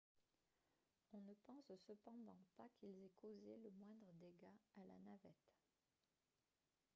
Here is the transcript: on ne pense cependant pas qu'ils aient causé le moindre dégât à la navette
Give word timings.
on 1.13 1.21
ne 1.21 1.33
pense 1.45 1.71
cependant 1.85 2.39
pas 2.57 2.67
qu'ils 2.79 3.03
aient 3.03 3.11
causé 3.21 3.55
le 3.57 3.69
moindre 3.69 4.11
dégât 4.19 4.57
à 4.75 4.83
la 4.83 4.97
navette 4.97 5.53